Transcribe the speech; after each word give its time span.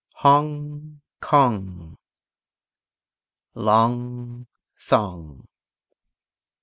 Hong 0.21 0.99
kong. 1.19 1.95
Long 3.53 4.47
thong. 4.75 5.45